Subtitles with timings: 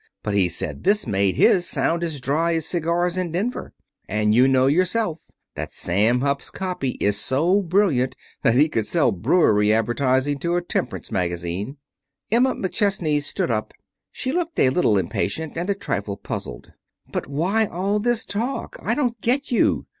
[0.23, 3.71] But he said this made his sound as dry as cigars in Denver.
[4.09, 9.11] And you know yourself that Sam Hupp's copy is so brilliant that he could sell
[9.11, 11.77] brewery advertising to a temperance magazine."
[12.31, 13.75] Emma McChesney stood up.
[14.11, 16.71] She looked a little impatient, and a trifle puzzled.
[17.11, 18.77] "But why all this talk!
[18.81, 19.85] I don't get you.